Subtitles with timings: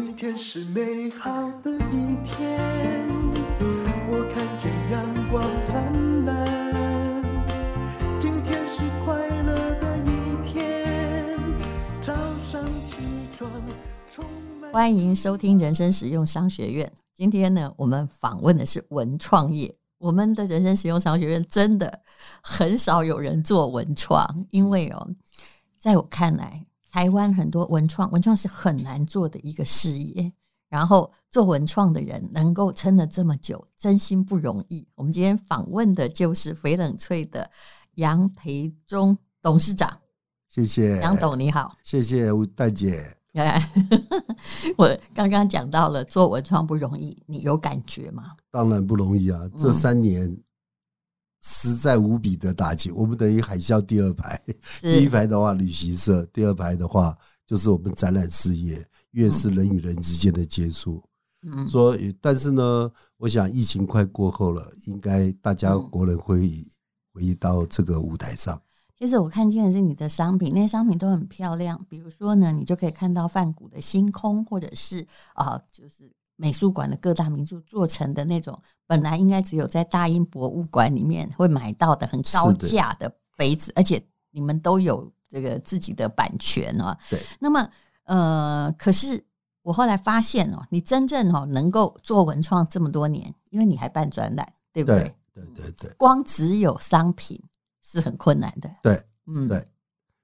[0.00, 1.28] 今天是美好
[1.60, 2.56] 的一天，
[4.08, 7.20] 我看见阳光灿烂。
[8.16, 11.36] 今天是快乐的一天，
[12.00, 12.14] 早
[12.48, 12.98] 上起
[13.36, 13.50] 床
[14.08, 14.24] 充
[14.60, 14.72] 满。
[14.72, 16.92] 欢迎收听人生实用商学院。
[17.12, 19.74] 今天呢，我们访问的是文创业。
[19.98, 22.02] 我们的人生实用商学院真的
[22.40, 25.08] 很少有人做文创，因为哦，
[25.76, 26.67] 在我看来。
[26.90, 30.32] 台湾很多文创，文创是很难做的一个事业。
[30.70, 34.86] 然后做文创的人能够撑了这么久，真心不容易。
[34.94, 37.50] 我们今天访问的就是翡冷翠的
[37.94, 39.90] 杨培忠董事长。
[40.46, 41.74] 谢谢杨董，你好。
[41.82, 43.16] 谢谢吴大姐。
[44.76, 48.32] 我刚刚讲到了做文创不容易，你有感觉吗？
[48.50, 49.48] 当然不容易啊！
[49.56, 50.36] 这三年。
[51.48, 54.38] 嗯实在无比的打击，我们等于海啸第二排，
[54.82, 57.16] 第一排的话旅行社，第二排的话
[57.46, 61.02] 就是我们展览事业，越是人与人之间的接触。
[61.42, 66.62] 嗯，说，但是呢，我想疫情快过后了，应该大家国人会
[67.14, 68.60] 回到这个舞台上。
[68.98, 71.82] 其实我看见的是你的商品，那些商品都很漂亮。
[71.88, 76.12] 比如说呢，你就可以看到梵谷的星空，或者是啊，就是。
[76.40, 86.96] 美术馆的各大名著做成的那种，本来应该只有在大英博物馆里面会买到的很高价的杯子，而且你们都有这个自己的版权啊。
[87.10, 87.20] 对。
[87.40, 87.68] 那么，
[88.04, 89.22] 呃，可是
[89.62, 95.12] 我后来发现哦，你真正哦能够做文创这么多年，因为你还办专栏，对不对？
[95.34, 95.90] 对对对。
[95.98, 97.36] 光只有商品
[97.82, 98.70] 是很困难的。
[98.80, 99.66] 对，嗯，对。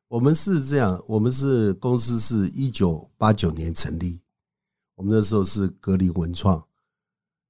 [0.07, 4.21] 我们是这样，我们是公司是一九八九年成立。
[4.97, 6.63] 我们那时候是格林文创，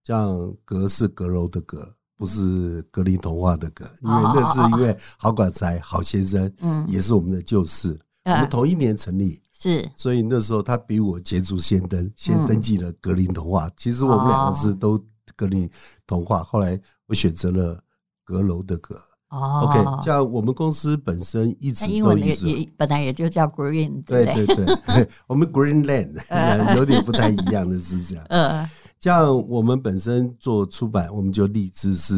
[0.03, 13.71] 这样格是阁楼的格，不是格林童话的格，因为那是因为郝管才郝先生，嗯，也是我们的旧事，我们同一年成立，是，所以那时候他比我捷足先登，先登记了格林童话。
[13.77, 14.99] 其实我们两个是都
[15.37, 15.71] 格林
[16.07, 17.83] 童话，后来我选择了
[18.25, 18.99] 阁楼的阁。
[19.35, 26.15] 哦，OK，像我们公司本身一直都一直也本来也就叫 Green，对对对，对， 我们 Greenland
[26.77, 28.25] 有点不太一样的是这样。
[28.29, 32.17] 嗯， 像我们本身做出版，我们就立志是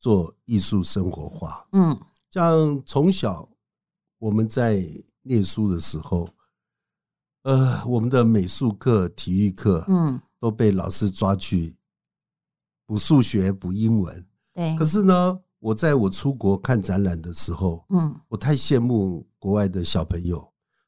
[0.00, 1.64] 做艺术生活化。
[1.70, 1.96] 嗯，
[2.28, 3.48] 像从小
[4.18, 4.84] 我们在
[5.22, 6.28] 念书的时候，
[7.44, 11.76] 呃，我们的美术课、体育课，嗯，都被老师抓去
[12.84, 14.26] 补数学、补英文。
[14.52, 15.38] 对，可是呢。
[15.58, 20.46] 我在我出国看展览的时候，嗯，我太羡慕国外的小朋友，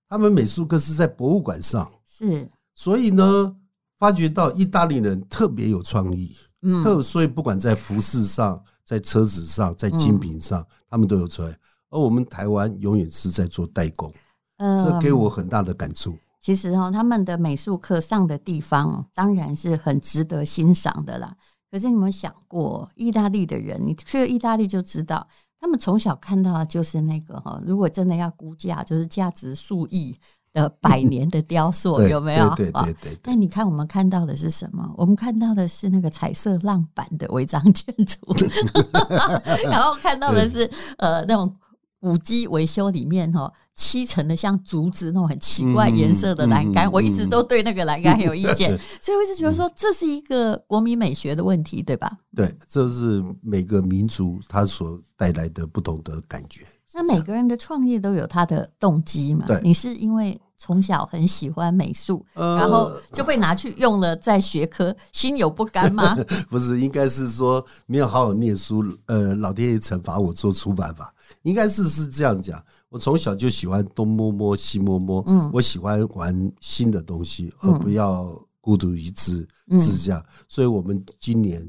[0.09, 3.57] 他们美术课是在博物馆上，是，所以呢，
[3.99, 11.59] 发觉到意大利人特别有创意，嗯，特所以不管在服饰上、在车子上、在精品上，他们都有出来，
[11.91, 14.13] 而我们台湾永远是在做代工，
[14.59, 16.17] 嗯，这给我很大的感触。
[16.41, 21.37] 其实哦，他们的美术课上的地方，当然是很值得欣赏的啦。
[21.71, 25.27] 可是你有没有想过，意大利的人，你去了意大利就知道，
[25.61, 30.17] 他们从小看到的就是那个哈，如果真的要估价，就是价值数亿
[30.53, 32.49] 的 百年的雕塑，有没有？
[32.55, 33.19] 对对对对。
[33.23, 34.91] 但你看，我们看到的是什么？
[34.97, 38.19] 我们看到的是那个彩色浪板的违章建筑，
[39.71, 41.55] 然后看到的是呃那种。
[42.01, 48.71] 古迹维修里面哈，漆成的像竹子那种很奇怪颜色的栏杆，我一直都对那个栏杆很有意见，
[49.03, 52.19] 所以我一直觉得说这是一个国民美学的问题，对吧？
[52.35, 56.63] 对，这是每个民族它所带来的不同的感觉。
[56.95, 59.47] 那每个人的创业都有他的动机嘛？
[59.47, 66.17] 对，你是因为从小很喜欢美术，然后就被拿去用了在学科，心有不甘吗？
[66.49, 71.13] 不是，应该是说没有好好念书，呃，老天爷惩罚我做出版吧。
[71.43, 79.47] 应该是是这样讲，我从小就喜欢东摸摸西摸摸，嗯，我喜欢玩新的东西，而不要孤独一掷，
[79.79, 80.25] 是这样。
[80.49, 81.65] 所以我们今年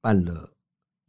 [0.00, 0.48] 办了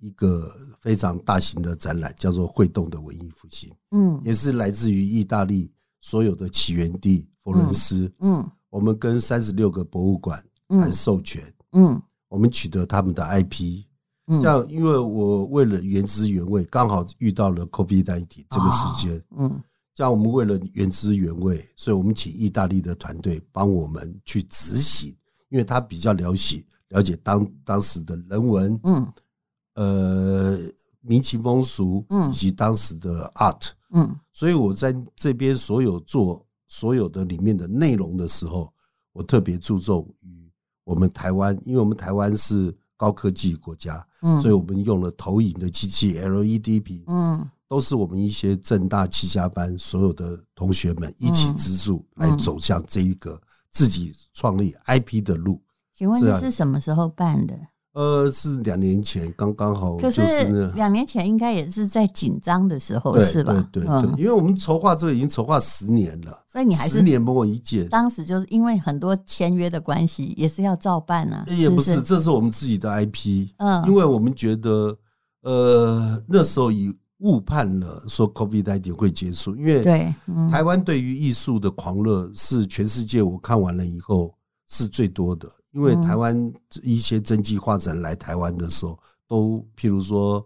[0.02, 11.42] 一个非常大型的展览，叫做“会动的文艺复兴”，嗯，也是来自于意大利所有的起源地佛伦斯，嗯，我们跟三十六个博物馆谈授权，
[11.72, 13.84] 嗯，我们取得他们的 IP。
[14.28, 19.62] 这样，因为我为了原汁原味，刚好遇到了 COVID-19 这个时间，嗯，
[19.94, 25.14] 这样我们为了原汁原味，所以我们请意大利的团队帮我们去执行，
[25.50, 29.12] 因为他比较了解了解当当时的人文，嗯，
[29.76, 30.58] 呃，
[31.02, 38.72] 民情风俗，嗯以及当时的 art，嗯，所以我在这边所有做所有的里面的内容的时候，
[39.14, 40.52] 我特别注重于
[40.84, 42.76] 我们台湾，因为我们台湾是。
[43.02, 53.42] 高科技国家，嗯，所以我们用了投影的机器，LED 屏，嗯，都是我们一些正大七家班所有的同学们一起资助来走向这一个
[53.72, 55.60] 自己创立 IP 的路。
[55.96, 57.60] 请问你是什么时候办的？
[57.94, 59.98] 呃，是两年前，刚刚好。
[59.98, 60.22] 可是
[60.76, 63.54] 两年前应该也是在紧张的时候，是吧？
[63.70, 67.84] 对对对，因为我们筹划这个已经筹划十年了，所以你还是十年不过一届。
[67.86, 71.46] 当时就是因为很多签约的关系，也是要照办啊。
[71.50, 73.50] 也不是，这是我们自己的 IP。
[73.58, 74.98] 嗯，因为我们觉得，
[75.42, 80.14] 呃，那时候已误判了说 COVID-19 会结束，因为对
[80.50, 84.34] 台湾对于艺术的狂热是全世界我看完了以后
[84.70, 85.50] 是最多的。
[85.72, 86.54] 因为台湾
[86.84, 88.98] 一些真迹画展来台湾的时候，
[89.28, 90.46] 都譬如说，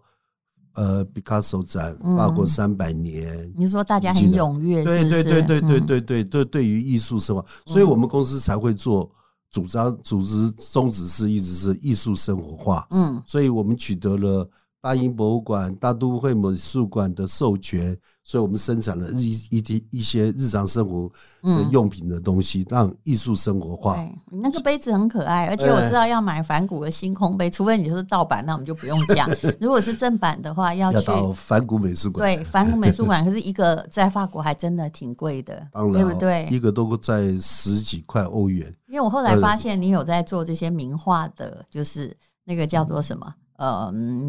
[0.73, 5.79] 呃，Picasso 展，法国三百年，你说大家很踊跃，对对对对对？
[5.79, 9.09] 对对对，对于艺术生活，所以我们公司才会做
[9.49, 12.85] 主张、组织宗旨是一直是艺术生活化。
[12.91, 14.47] 嗯，所以我们取得了
[14.85, 17.97] 大英博物馆、大都会美术馆的授权。
[18.23, 21.07] 所以我们生产了一一一些日常生活
[21.43, 23.95] 的用品的东西，让艺术生活化。
[23.95, 29.29] 对，你那个杯子很可爱，而且我知道要买梵谷的星空杯，除非你就是盗版，那我们就不用讲。
[29.61, 32.35] 如果是正版的话，要去到梵谷美术馆。
[32.35, 36.47] 对，梵谷美术馆，可是一个在法国还真的挺贵的，当然，对不对？
[36.51, 38.71] 一个都在十几块欧元。
[38.87, 43.25] 因为我后来发现你有在做这些名画的，就是那个叫做什么？
[43.27, 43.44] 嗯，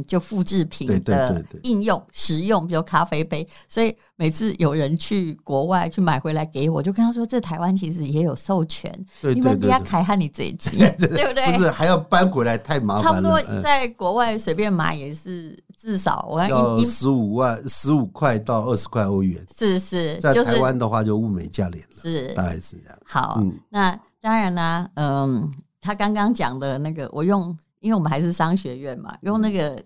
[0.07, 11.53] 就复制品的应用实用，比如咖啡杯，所以每次有人去国外去买回来给我，就跟他说：“这台湾其实也有授权，你们不要开汉你这一集， 对不对？
[11.53, 13.13] 不是还要搬回来太麻烦了。
[13.13, 20.17] 差不多在国外随便买也是至少我要十五万十五块到二十块欧元，是是。
[20.19, 22.99] 在台湾的话就物美价廉了，是大概是这样。
[23.05, 25.51] 好，那当然啦，嗯，
[25.81, 27.57] 他刚刚讲的那个，我用。
[27.81, 29.83] 因为我们还是商学院嘛，用那个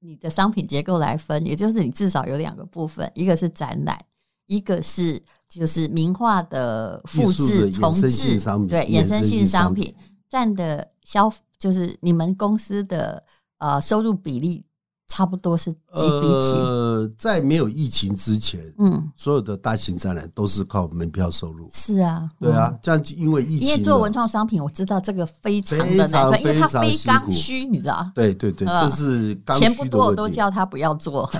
[0.00, 3.98] 你的商品结构来分，也就是你至少有两个部分，一个是展览，
[4.46, 9.94] 一个是就是名画的复制重制，对，衍生性商品
[10.28, 13.22] 占的消就是你们公司的
[13.58, 14.64] 呃收入比例。
[15.20, 15.76] 差不多是几
[16.22, 16.54] 比几？
[16.54, 21.68] 呃，在没有疫情之前，嗯，所有的大型展览都是靠门票收入。
[21.70, 28.10] 是啊，对啊，这样因为疫情，因为做文创商品，我知道这个非常的难做，因为它非刚需，你知道？
[28.14, 31.30] 对对对，这是钱不多，我都叫他不要做，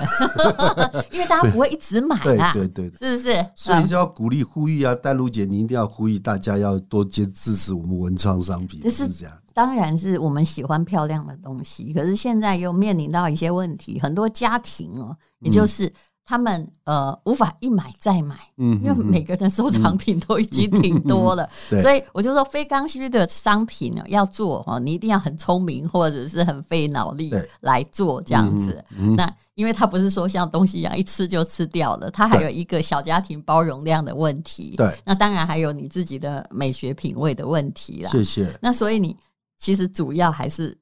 [1.11, 3.47] 因为大家不会一直买啊，对对对，是不是？
[3.57, 9.35] 所以就要鼓励呼吁啊，丹如姐，你一定要呼吁大家要多接支持我们文创商品，是这样。
[9.61, 15.93] 当然是我们喜欢漂亮的东西，可是现在又面临到一些问题，很多家庭哦，也就是
[16.25, 21.47] 他们呃无法一买再买，嗯，因为每个人收藏品都已经挺多了，
[21.83, 27.31] 所以我就说非刚需的商品呢要做哦，你一定要很聪明或者是很费脑力
[27.61, 28.83] 来做这样子。
[29.15, 34.73] 那因为它不是说像东西一样一吃就吃掉了，它还有一个小家庭包容量的问题。
[34.79, 38.11] 对，那当然还有你自己的美学品味的问题啦。
[38.11, 38.51] 谢谢。
[38.63, 39.15] 那所以你。
[39.61, 40.77] 其实主要还是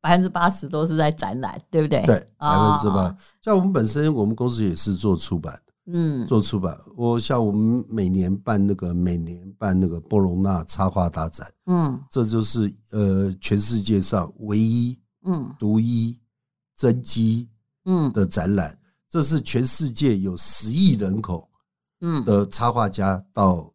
[0.00, 2.00] 百分之八十都是在展览，对不对？
[2.06, 3.14] 对，百分之八。
[3.42, 6.78] 像我们本身，我们公司也是做出版的，嗯，做出版。
[6.96, 16.16] 我像我们每年办那个，每年办那个波隆纳插画大展，嗯，这就是呃全世界上唯一，嗯，独一
[16.76, 17.48] 真迹，
[17.84, 18.78] 嗯的展览。
[19.08, 21.50] 这是全世界有十亿人口，
[22.00, 23.70] 嗯的插画家到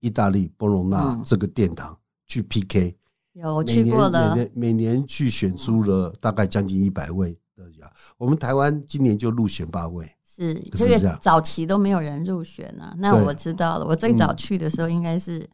[0.00, 2.98] 意大利波隆纳这个殿堂去 PK。
[3.34, 7.90] 有去过了，每年每年去选出了大概将近一百位的呀。
[8.18, 12.94] 我们台湾今年就入选八位，是这个早期都没有人入选啊。
[12.98, 15.48] 那我知道了，我最早去的时候应该是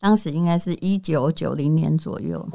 [0.00, 2.46] 当时应该是一九九零年左右，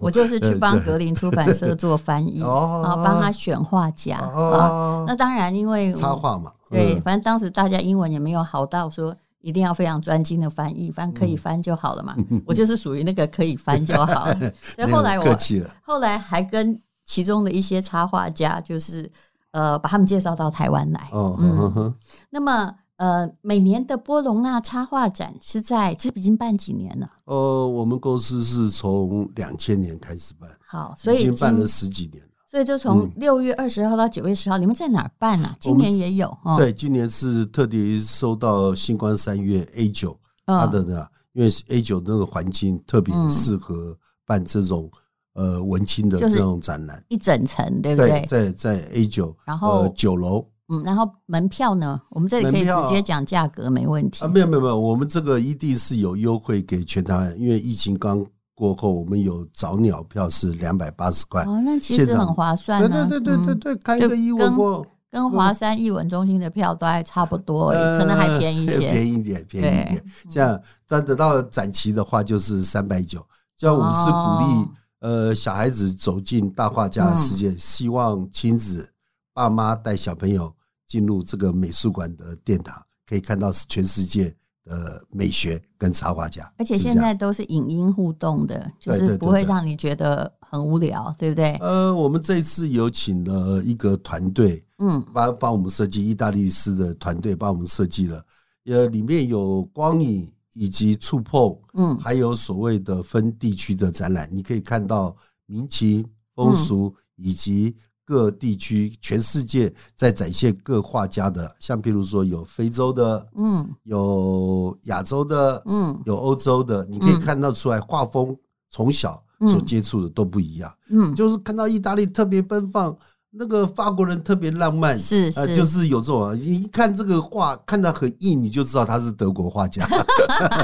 [0.00, 5.04] 我就是去 帮格林出版社做翻译， 然后帮他选画家啊。
[5.08, 9.16] 那当然因为插画嘛，对，反正当时大家英文也没有好到说。
[9.44, 12.14] 一定要非常专精的翻译，翻可以翻就好了嘛。
[12.30, 14.34] 嗯、我就是属于那个可以翻就好了。
[14.74, 15.36] 所以后来我
[15.82, 19.10] 后来还跟其中的一些插画家，就是
[19.50, 21.08] 呃，把他们介绍到台湾来。
[21.12, 21.56] 哦，嗯。
[21.56, 21.94] 呵呵
[22.30, 27.10] 那么呃，每年的波隆纳插画展是在这已经办几年了？
[27.24, 32.22] 呃，我们公司是从两千年开始办，好，所以已经办了十几年。
[32.54, 35.56] 所以就从六月二十号到九月十号，你们在哪儿办呢？
[35.58, 36.32] 今年也有。
[36.56, 44.88] 对，今年是特地收到新光三月 A 九，它的呢，因为 A 九那个环境特别适合办这种
[45.34, 48.24] 呃文青的这种展览，一整层，对不对？
[48.28, 52.00] 在在 A 九，然后九楼，嗯，然后门票呢？
[52.10, 54.24] 我们这里可以直接讲价格，没问题。
[54.24, 58.24] 啊，没有没有没有，我们这个一定是有优惠给全台湾，因为疫情刚。
[58.54, 70.04] 过后，我们有早鸟票是两百八十块，哦，那其实很划算，对对对对对对，开个一窝窝，跟华山艺文中心的票都还差不多，呃、可能还便宜一些， 便宜一点，便宜一点。
[70.30, 73.24] 这样，但等到展期的话就是三百九。
[73.56, 74.68] 这样我们是鼓励
[75.00, 78.92] 呃小孩子走进大画家的世界，嗯、希望亲子
[79.32, 80.54] 爸妈带小朋友
[80.86, 84.34] 进入这个美术馆的殿堂，可以看到全世界。
[84.66, 91.52] 呃，美学跟插画家，而且现在都是影音互动的，就是不会让你觉得很无聊，对不对？
[91.56, 98.24] 呃，我们这次有请了一个团队，嗯，帮帮我们设计，意大利式的团队帮我们设计了，
[98.64, 106.02] 呃，里面有光影以及触碰，嗯，还有所谓的分地区的展览，你可以看到民情
[106.34, 107.76] 风俗以及。
[108.04, 118.36] 各地区、全世界在展现各画家的，像譬如说有非洲的，嗯，有亚洲的，嗯，有欧洲的，你可以看到出来画风
[118.70, 122.96] 从小所接触的都不一样，嗯，就是看到意大利特别奔放。
[123.36, 129.84] 那个法国人特别浪漫，是是、呃，就是有这种，你一看这个画，看到很硬，你就知道他是德国画家。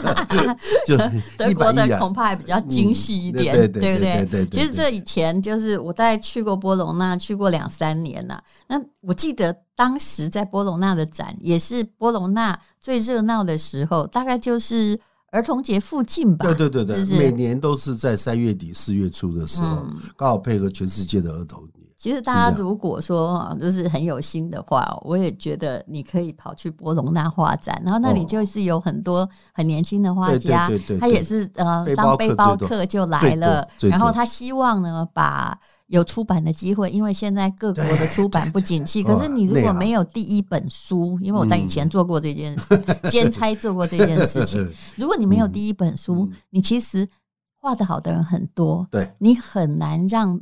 [0.86, 0.96] 就
[1.36, 4.00] 德国的恐怕还比较精细一点，对不
[4.30, 4.46] 对？
[4.52, 8.40] 其实这以前就是我大概去过波隆那，去过两三年了。
[8.68, 14.96] 那我记得当时在波隆那的展，也是波隆那最热闹的时候，大概就是
[15.32, 16.46] 儿童节附近吧。
[16.46, 19.84] 对对对对，每年都是在三月底四月初的时候，
[20.16, 21.68] 刚好配合全世界的儿童。
[22.00, 35.54] 其实大家如果说就是很有心的话，我也觉得你可以跑去博隆纳画展，然后那里就是有很多很年轻的画家，他也是呃当背包客就来了，然后他希望呢把
[35.88, 44.66] 有出版的机会，因为现在各国的出版不景气，可是你如果没有第一本书，因为我在以前做过这件事兼差做过这件事情，
[44.96, 47.06] 如果你没有第一本书，你其实
[47.60, 49.12] 画得好的人很多，对。
[49.18, 50.40] 你很难让。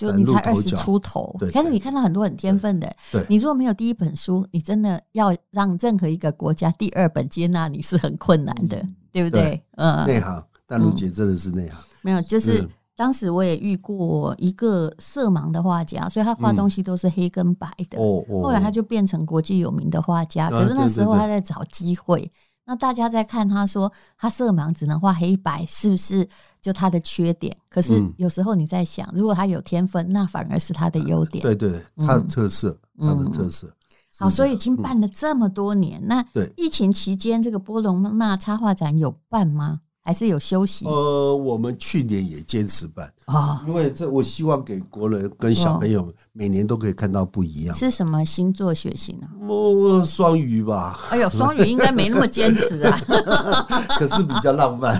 [0.00, 2.90] 就你才二十出头，但是你看到很多很天分的。
[3.28, 9.62] 你如果没有第一本书，你真的要让任何一个国家第二本接纳你是很困难的，对不对？
[9.76, 11.78] 嗯，内行，但如姐真的是内行。
[12.00, 12.66] 没有，就是
[12.96, 17.98] 当时我也遇过一个色盲的画家，所以他画东西都是黑跟白的。
[17.98, 22.30] 哦，后来他就变成国际有名的画家，可是那时候他在找机会。
[22.70, 26.28] 那大家在看他说他色盲只能画黑白，是不是
[26.62, 27.56] 就他的缺点？
[27.68, 31.42] 可是有时候你在想，如果他有天分，那反而是他的优点。
[31.42, 33.68] 对对，他的特色，他的特色。
[34.16, 36.24] 好，所以已经办了这么多年，那
[36.56, 39.80] 疫情期间这个波隆纳插画展有办吗？
[40.02, 40.86] 还是有休息？
[40.86, 47.74] 呃，我们去年也坚持办啊，因为这我希望给国人跟小朋友每年都可以看到不一样。
[47.76, 49.28] 是什么星座血型呢？
[49.46, 50.98] 哦，双鱼吧。
[51.10, 52.98] 哎呦，双鱼应该没那么坚持啊，
[53.98, 54.98] 可是比较浪漫。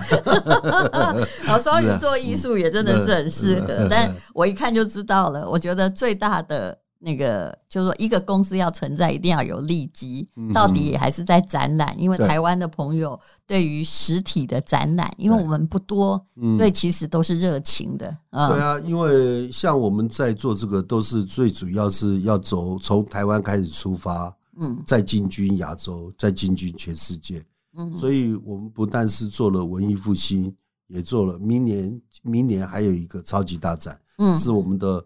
[1.43, 5.49] 好，双鱼做艺术也真的是很适合，但我一看就知道了。
[5.49, 6.77] 我觉得最大的。
[7.03, 10.29] 那个就是说，一个公司要存在，一定要有利基。
[10.53, 16.23] 到底还是在展览，因为台湾的朋友对于实体的展览，因为我们不多，
[16.55, 18.15] 所以其实都是热情的。
[18.29, 27.43] 对啊，因为像我们在做这个，都是最主要是要走从台湾开始出发，嗯，再进军亚洲，再进军全世界。
[27.75, 30.55] 嗯，所以我们不但是做了文艺复兴，
[30.85, 35.03] 也做了明年，明年还有一个超级大展，嗯，是我们的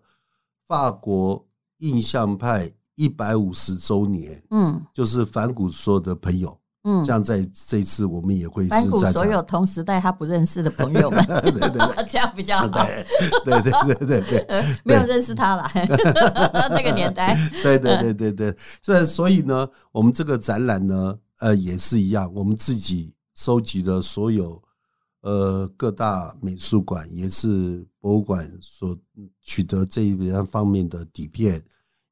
[0.68, 1.42] 法国。
[1.86, 13.06] 印象派一百五十周年，嗯，就是梵谷所有的朋友，嗯，这样在这一次我们也会是梵谷所有同时代他不认识的朋友们，对 对对， 这样比较好，对。
[13.46, 15.70] 对对对对对，没有认识他了，
[16.72, 24.62] 那个年代，对对对对对，所以所以呢，我们这个展览呢，呃，也是一样，我们自己收集了所有。
[25.22, 28.96] 呃，各大美术馆也是博物馆所
[29.42, 31.60] 取得这一边方面的底片，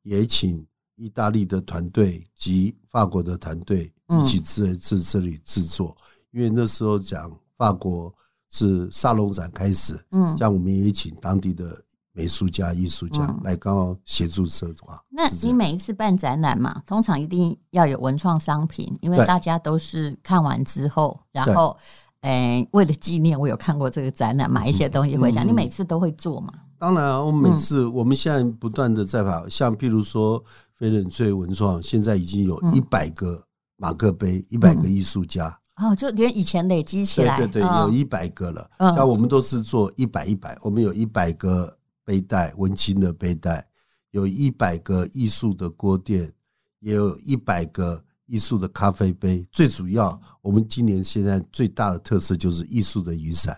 [0.03, 5.97] 也请意大利的团队及法国的团队一起在这这里制作。
[6.31, 8.13] 因为那时候讲法国
[8.49, 15.03] 是沙龙展开始，嗯，这样我们也请当地的美术家、艺术家来刚好协助策划。
[15.09, 21.77] 那你每一次办展览嘛，通常一定要有文创商品，因为大家都是看完之后，然后。
[22.23, 25.43] 哎，为了纪念，我有看过这个展览，买一些东西回家。
[25.43, 26.53] 你每次都会做吗？
[26.83, 30.43] 当然，我每次我们现在不断的在跑，像譬如说
[30.75, 33.41] 飞人翠文创，现在已经有一百个
[33.77, 35.57] 马克杯，一百个艺术家。
[35.77, 38.69] 哦，就连以前累积起来，对对对，有一百个了。
[38.77, 41.73] 像我们都是做一百一百，我们有一百个
[42.03, 43.65] 背带，文青的背带，
[44.11, 46.33] 有一百个艺术的锅垫，
[46.81, 48.03] 也有一百个。
[48.25, 53.55] 艺术的咖啡杯，最主要，我们今年现在最大的特色就是艺术的雨伞，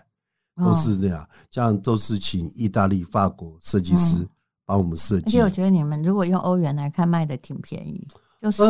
[0.56, 4.26] 都是这样，这样都是请意大利、法国设计师
[4.64, 5.26] 帮我们设计。
[5.26, 8.06] 而且我觉得你们如果用欧元来看，卖的挺便宜。
[8.38, 8.62] 就十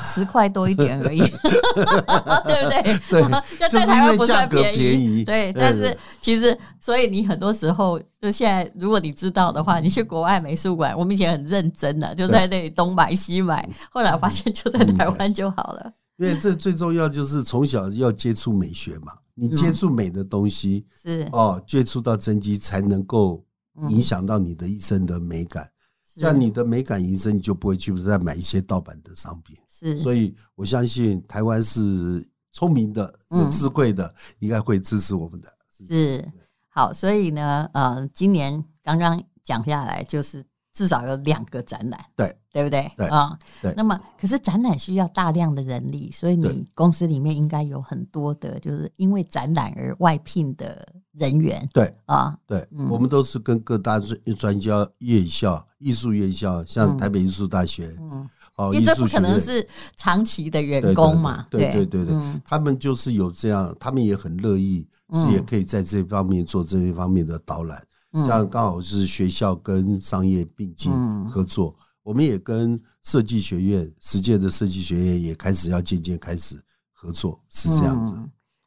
[0.00, 3.00] 十块多一点而已， 对不对？
[3.10, 4.78] 对，在台湾不算便宜。
[4.78, 13.68] 便宜对，但是其实，所以你很多时候，就现在，如果你知道的话，你去国外美术馆，我们以前很认真的，就在那里东买西买。
[13.90, 15.92] 后来发现，就在台湾就好了。
[16.16, 21.28] 因为这最重要就是从小要接触美学嘛，你接触美的东西是。
[21.32, 23.44] 哦，接触到真机，才能够
[23.90, 25.70] 影响到你的一生的美感。
[26.02, 29.56] 像你的美感营生，你就不会去再买一些盗版的商品。
[29.68, 35.52] 是，所以我相信台湾是聪明的、有智慧的，应该会支持我们的。
[35.68, 36.24] 是，
[36.68, 42.90] 好，所以呢，呃，今年刚刚讲下来，就是至少有两个展览，对，对不对？
[42.96, 43.74] 对啊，对。
[43.76, 50.88] 那么，可是展览需要大量的人力，所以你公司里面应该有很多的，就是因为展览而外聘的。
[51.14, 51.64] 人员。
[51.72, 59.64] 对啊，对，我们都是跟各大专专家院校、艺术院校，像台北艺术大学，嗯，哦，因为这不可能是
[59.96, 64.84] 长期的员工嘛，对对对对，他们就是有这样，他们也很乐意，
[65.30, 67.80] 也可以在这方面做这一方面的导览，
[68.12, 70.92] 这样刚好是学校跟商业并进
[71.30, 78.14] 合作，我们也跟设计学院、实践的设计学院也开始要渐渐开始合作，是这样子。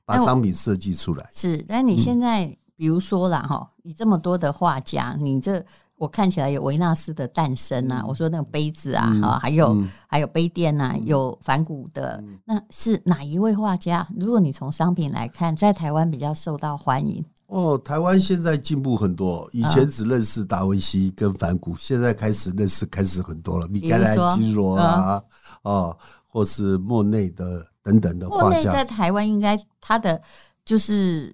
[0.05, 5.65] 把商品设计出来是，但你现在比如说啦哈，你这么多的画家，你这
[5.97, 14.07] 我看起来有维纳斯的诞生啊，我说那个杯子啊，哈，还有还有杯垫呐，有梵谷的，那是哪一位画家？
[14.17, 17.77] 如果你从商品来看，在台湾比较受到欢迎哦。
[17.77, 25.21] 台湾现在进步很多，以前只认识达文西跟梵谷，现在开始认识开始很多了，米开朗基罗啊，
[25.63, 27.65] 哦，或是莫内的。
[27.87, 30.21] 等等的画家，在台湾应该他的
[30.65, 31.33] 就是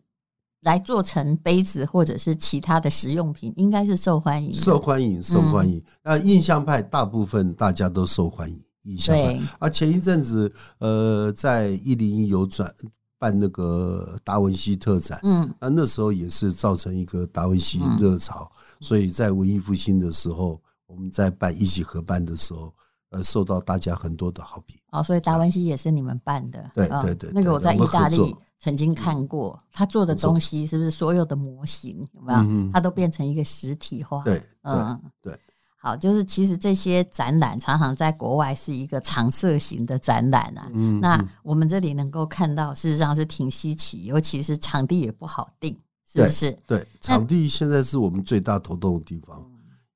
[0.62, 5.84] 来做成杯子或者是其他的实用品，应该是受欢迎，受欢迎，受欢迎。
[6.04, 9.42] 那印象派大部分大家都受欢迎，印象派。
[9.58, 12.72] 啊，前一阵子呃，在一零一有转
[13.24, 22.74] 办那个达文西特展，嗯，那那时候也是造成一个达文西热潮，所以在文艺复兴的时候，我们在办一起合办的时候。
[23.14, 24.76] 呃，受到大家很多的好评。
[24.90, 26.72] 哦，所以达文西也是你们办的。
[26.74, 32.72] 对对对，那个我在意大利曾经看过，他做的东西是不是所有的模型有没有？
[32.74, 34.24] 他都变成一个实体化。
[34.24, 35.38] 对，嗯，对。
[35.84, 40.72] 好，就是其实这些展览常常在国外是一个常设型的展览啊。
[40.74, 40.98] 嗯。
[41.02, 45.78] 那我们这里能够看到，事实上是挺稀奇，尤其是场地也不好定，
[46.10, 46.58] 是不是？
[46.66, 49.46] 对，场地现在是我们最大头痛的地方。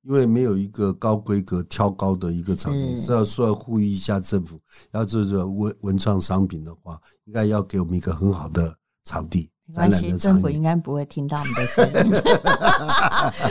[0.02, 4.60] 因为没有一个高规格挑高的一个场地，是要说要呼吁一下政府，
[4.92, 9.50] 要做做文文创商品的话，应该要给我们一个很好的场地。
[9.68, 12.12] 没关系，政府应该不会听到我们的声音，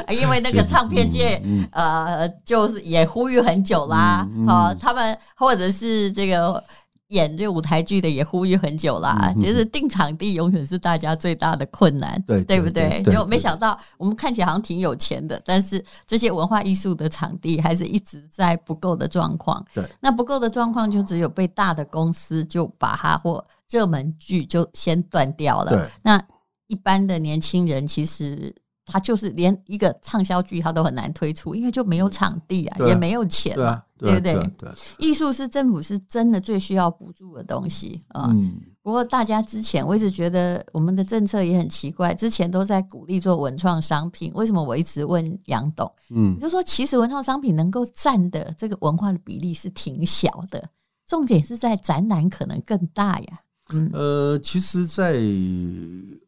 [0.19, 4.27] 因为那个唱片界呃，就是也呼吁很久啦。
[4.45, 6.63] 好，他们或者是这个。
[7.11, 13.01] 演这舞台剧的也呼吁很久啦，就是定场地永远是大家最大的困难，对对不对？
[13.01, 19.65] 就没想到我们看起来好像挺有钱的，但是这些文化艺术的场地还是一直在不够的状况。
[19.73, 25.71] 对，那不够的状况就只有被大的公司就把它或热门剧就先断掉了。
[25.71, 26.21] 对，那
[26.67, 28.55] 一般的年轻人其实。
[28.89, 34.51] 他就是连一个畅销剧他都很难推出，因为就没有场地啊，也没有钱嘛，对不对？
[34.97, 38.33] 艺术是政府是真的最需要补助的东西啊。
[38.81, 45.91] 不过大家之前我一直觉得我们的政策也很奇怪，之前都在鼓励做文创商品，为什么我一直问杨董？
[46.11, 50.63] 嗯，就说其实文创商品能够占的这个文化的比例是挺小的，
[51.05, 53.41] 重点是在展览可能更大呀。
[53.73, 55.21] 嗯，呃，其实，在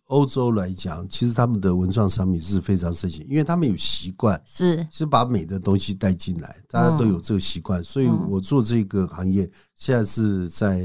[0.05, 4.85] 欧洲来讲，其实他们的文创商品是非常盛行，因为他们有习惯，是。
[4.91, 10.79] 是把美的东西带进来，大家都有这个习惯，所以我做这个行业现在是在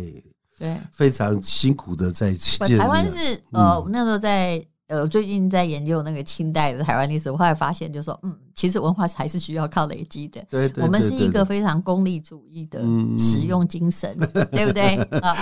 [0.59, 0.77] 对。
[0.93, 2.79] 非常辛苦的在建。
[2.79, 10.41] 台湾是呃那时候在呃最近在研究那个清代的台湾历史，我后来发现就说嗯，其实文化还是需要靠累积的。
[10.51, 12.81] 对，我们是一个非常功利主义的
[13.19, 14.17] 实用精神，
[14.53, 14.95] 对不对？
[15.21, 15.35] 啊？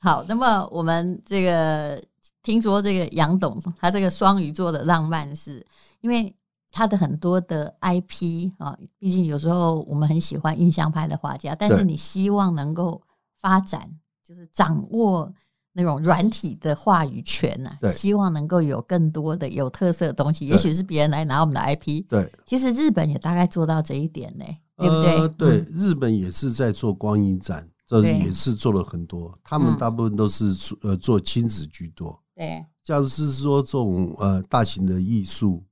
[0.00, 2.02] 好，那么我们这个
[2.42, 5.64] 听说这个杨董他这个双鱼座的浪漫是，
[6.00, 6.34] 因为
[6.70, 13.02] 他的很多的 IP 啊，毕竟有时候我们很喜欢印象派的画家，但是你希望能够
[13.40, 13.90] 发展，
[14.24, 15.30] 就是掌握
[15.72, 22.06] 那种软体的话语权呐，对希望能够有更多的有特色的东西，也许是别人来拿我们的 IP。
[22.08, 24.44] 对，其实日本也大概做到这一点呢，
[24.76, 25.18] 对不对？
[25.18, 27.68] 呃、对，嗯、日本也是在做光影展。
[27.90, 32.22] 这也是做了很多，他们大部分都是做呃做亲子居多。
[32.36, 35.64] 对，像是说这种呃大型的艺术，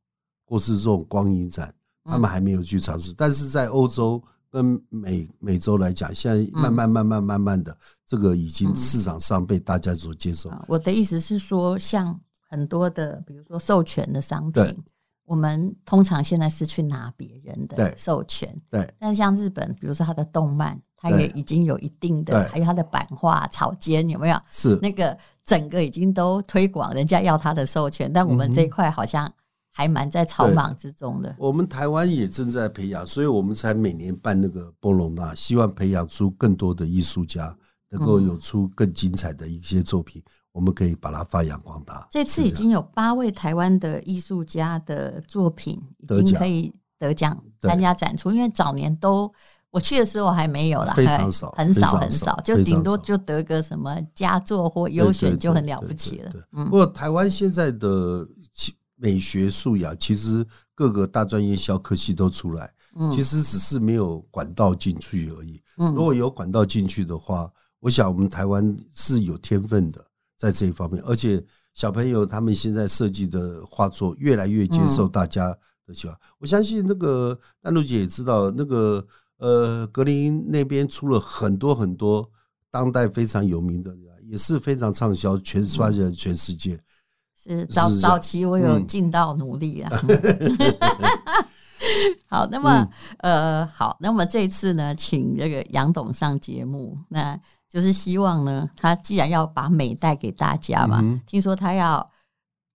[0.45, 3.13] 或是这种光影展，他们还没有去尝试。
[3.13, 10.51] 但是在欧洲跟美美洲来讲，现在慢慢慢慢慢慢的，这个已经市场上被大家所接受。
[10.67, 14.85] 我的意思是说，像很多的，比如说授权的商品。
[15.25, 18.81] 我们通常现在是去拿别人的授权，对。
[18.81, 24.37] 对，但像日本，比如说它的动漫，它也已经有一定的，还有它的版画、草间，有没有？
[24.51, 29.33] 是那个整个已经都推广，人家要它的授权，但我们这一块好像
[29.73, 31.35] 还蛮在草莽之中的。
[31.39, 37.57] 我们台湾也正在培养，所以我们才每年办那个波隆那，希望培养出更多的艺术家，
[37.91, 40.21] 能够有出更精彩的一些作品。
[40.27, 42.09] 嗯我们可以把它发扬光大。
[42.11, 49.33] 这次已经有八位台湾的艺术家的作品已经可以得奖参加展出，因为早年都
[49.71, 56.33] 我去的时候还没有啦，非常少，很少很少，就顶多就得个什么佳作或优选就很了不起了。
[56.51, 58.27] 不过台湾现在的
[58.97, 62.73] 美学素养，其实各个大专院校科系都出来，
[63.15, 65.61] 其实只是没有管道进去而已。
[65.77, 67.51] 如果有管道进去的话，
[67.81, 70.05] 我想我们台湾是有天分的。
[70.37, 75.53] 在这一方面，而且小朋友他们现在设计的画作越来越接受大家
[75.85, 76.17] 的喜欢。
[76.39, 79.05] 我相信那个丹露姐也知道，那个
[79.38, 82.31] 呃格林那边出了很多很多
[82.70, 83.90] 当代非常有名的，
[84.24, 86.79] 也是非常畅销，全发现全世界。
[87.35, 89.90] 是早早期我有尽到努力啊。
[92.29, 92.87] 好，那么
[93.18, 97.40] 呃好，那么这次呢，请这个杨董上节目那。
[97.70, 102.11] 就是希望呢，他既然要把美带给大家嘛，嗯、听说他要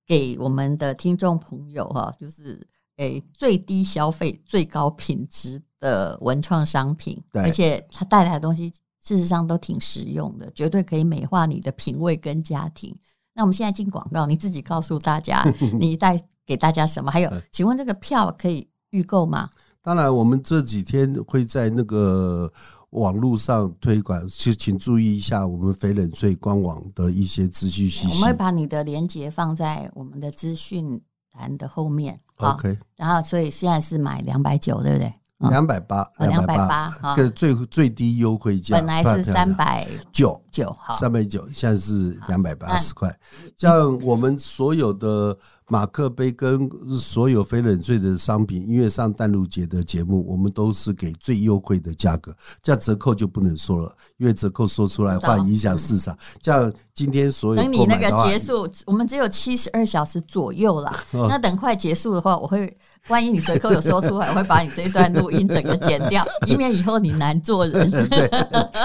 [0.05, 2.61] 给我们的听众朋友哈，就是
[2.97, 12.95] 诶最低消费、最高品质的文创商品，对而且它带来的东西事实上都挺实用的，绝对可以美化你的品味跟家庭。
[13.33, 15.43] 那我们现在进广告，你自己告诉大家，
[15.79, 17.11] 你带给大家什么？
[17.11, 19.49] 还有，请问这个票可以预购吗？
[19.81, 22.51] 当然，我们这几天会在那个。
[22.93, 28.15] 网络上推广，就请注意一下我们翡冷翠官网的一些资讯信息。
[28.17, 31.01] 我们会把你的链接放在我们的资讯
[31.37, 32.19] 栏的后面。
[32.37, 35.13] OK，然后所以现在是买两百九，对不对？
[35.49, 43.13] 两百八，两百八，个最最低优惠价，本来是三百九九，好，三百九，现在是两百八十块。
[43.57, 45.37] 像我们所有的。
[45.73, 52.31] 马克杯跟所有非冷萃的商品，因为上淡如姐的节目，我们都是给最优惠的价格，
[52.61, 56.15] 这样折扣就不能说了，因为折扣说出来会影响市场。
[56.43, 60.95] 像今天所有等你那个结束，我们只有七十二小时左右啦。
[61.11, 62.71] 那等快结束的话，我会
[63.07, 67.89] 万一你折扣有说出来，我会把你这一段录音整个剪掉，以免以后你难做人。
[67.89, 68.29] 对，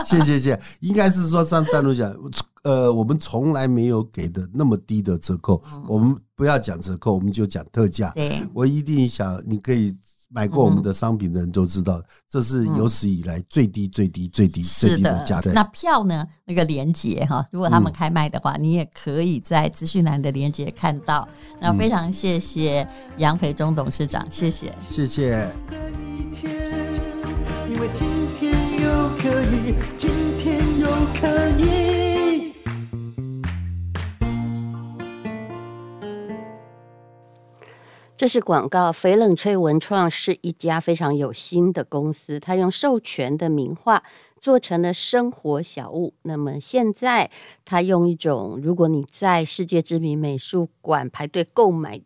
[0.06, 2.10] 谢谢谢，应该是说上淡如讲。
[2.68, 8.12] 呃，我们从来没有给的那么低的折扣，我们不要讲折扣，我们就讲特价。
[8.14, 9.96] 对，我一定想你可以
[10.28, 15.50] 买过我们的商品的人都知道，这是有史以来最低最低最低最低的价格。
[15.54, 16.26] 那票呢？
[16.44, 21.26] 那个连接哈，如果他们开卖的话，你也可以在资讯栏的连接看到。
[21.62, 25.50] 那非常谢谢杨培忠董事长，谢谢，谢谢。
[27.70, 28.06] 因为今
[28.38, 28.52] 天
[28.82, 29.74] 又可以，
[38.18, 38.90] 这是广告。
[38.90, 44.02] 翡冷翠文创是一家非常有心的公司，它用授权的名画
[44.40, 46.14] 做成了生活小物。
[46.22, 47.30] 那么现在，
[47.64, 52.00] 它用一种，如果你在世界知名美术馆排队购买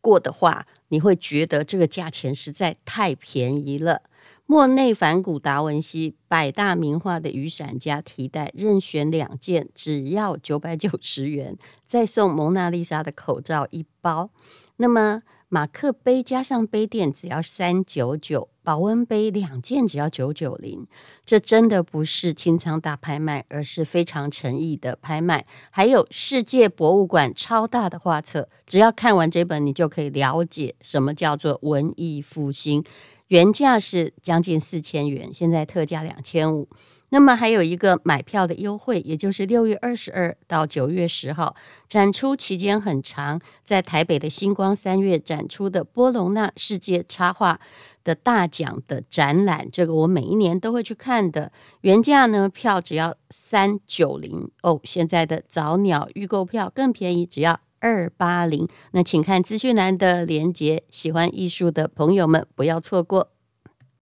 [0.00, 4.02] 过的话，你会觉得这个价钱实在太便宜了。
[4.46, 14.30] 莫内、梵谷、达文西百大名画的雨伞加提袋，任选两件，只要九百九十元，再送蒙娜丽莎的口罩一包。
[14.76, 20.86] 那么马克杯加上杯垫只要三九九，保温杯两件只要九九零，
[21.24, 25.46] 这真的不是清仓大拍卖，而是非常诚意的拍卖。
[25.70, 32.82] 还有世界博物馆超大的画册，只要看完这本，你就可以了解什么叫做文艺复兴。
[33.28, 36.68] 原价是将近四千元，现在特价两千五。
[37.12, 41.54] 那么还有一个买票的优惠，也就是六月二十二到九月十号，
[41.86, 47.60] 展出期间很长，在台北的星光三月展出的波隆那世界插画
[48.02, 51.52] 的大奖的展览，这个我每一年都会去看的。
[51.82, 58.66] 原价呢，票只要三九零哦，现在的早鸟预购票更便宜，只要二八零。
[58.92, 63.28] 那请看资讯栏的连接，喜欢艺术的朋友们不要错过。